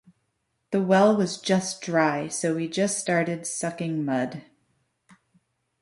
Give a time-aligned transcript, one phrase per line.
[0.71, 4.41] The well was just dry, so we just started sucking mud.